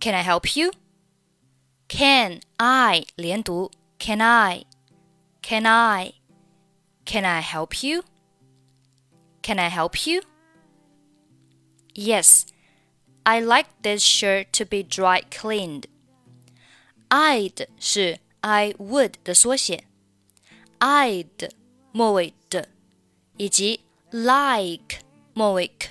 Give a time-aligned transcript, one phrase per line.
[0.00, 0.71] Can I help you?
[1.87, 4.65] Can I 连读 Can I?
[5.43, 6.13] Can I?
[7.05, 8.03] Can I help you?
[9.43, 10.21] Can I help you?
[11.93, 12.45] Yes,
[13.23, 15.85] I like this shirt to be dry cleaned.
[17.09, 19.83] I'd 是 I would 的缩写，
[20.79, 21.51] I'd
[21.91, 22.69] 末尾的，
[23.37, 23.81] 以及
[24.11, 25.03] like
[25.33, 25.89] 末尾 k，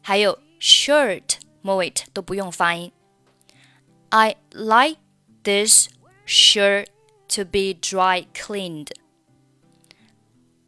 [0.00, 2.92] 还有 shirt 末尾 t 都不用发音。
[4.13, 4.97] I like
[5.43, 5.89] this
[6.25, 6.89] shirt
[7.29, 8.91] to be dry cleaned.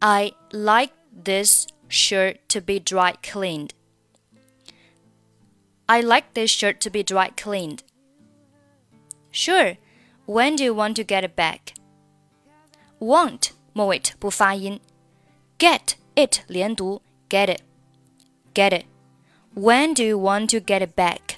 [0.00, 3.74] I like this shirt to be dry cleaned.
[5.88, 7.82] I like this shirt to be dry cleaned.
[9.30, 9.76] Sure.
[10.26, 11.74] When do you want to get it back?
[13.00, 14.80] Want 末尾不发音，
[15.58, 17.62] get it 连读，get it,
[18.54, 18.86] get it.
[19.54, 21.35] When do you want to get it back?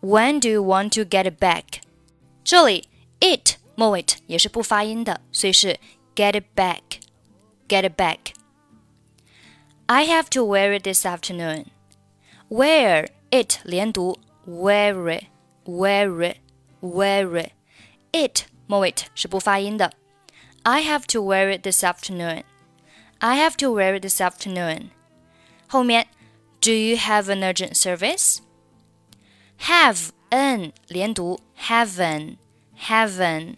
[0.00, 1.80] When do you want to get it back?
[2.44, 2.88] 这里
[3.20, 5.78] it 末尾也是不发音的，所以是
[6.14, 7.00] get it back,
[7.68, 8.34] get it back.
[9.86, 11.66] I have to wear it this afternoon.
[12.48, 15.24] Wear it 连读，wear it,
[15.64, 16.36] wear it,
[16.80, 17.52] wear it.
[18.12, 19.92] it 末尾是不发音的。
[20.62, 22.44] I have to wear it this afternoon.
[23.18, 24.90] I have to wear it this afternoon.
[25.68, 26.06] 后面，
[26.60, 28.38] Do you have an urgent service?
[29.60, 32.36] Have n 连读，heaven
[32.78, 33.56] heaven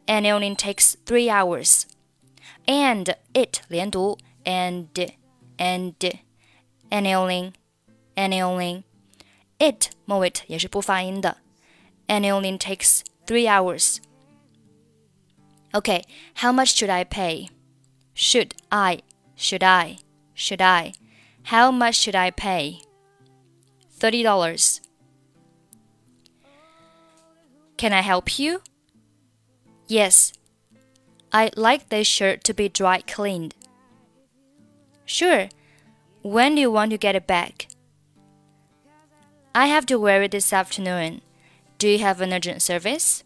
[0.06, 4.88] and it only takes three hours。and it 连读 and
[5.58, 5.94] and
[6.90, 7.54] and it only
[8.16, 8.84] and it only
[9.60, 11.38] it 末尾也是不发音的。
[12.09, 14.01] And it only takes three hours.
[15.75, 16.03] Okay,
[16.35, 17.49] how much should I pay?
[18.15, 19.01] Should I?
[19.37, 19.99] Should I?
[20.35, 20.93] Should I?
[21.45, 22.81] How much should I pay?
[23.91, 24.81] Thirty dollars.
[27.77, 28.63] Can I help you?
[29.87, 30.33] Yes.
[31.33, 33.55] I'd like this shirt to be dry cleaned.
[35.05, 35.49] Sure.
[36.23, 37.69] When do you want to get it back?
[39.55, 41.23] I have to wear it this afternoon.
[41.79, 43.23] Do you have an urgent service?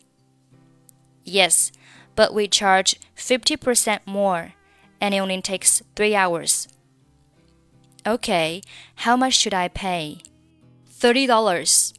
[1.24, 1.72] Yes,
[2.14, 4.52] but we charge 50% more
[5.00, 6.68] and it only takes 3 hours.
[8.06, 8.60] Okay,
[8.96, 10.18] how much should I pay?
[10.90, 11.94] $30.